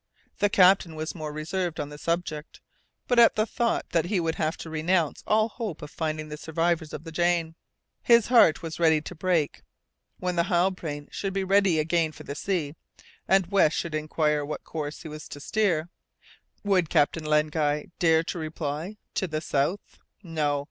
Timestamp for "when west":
13.45-13.77